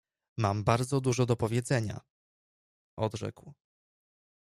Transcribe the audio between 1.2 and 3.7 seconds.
do powiedzenia!— odrzekł.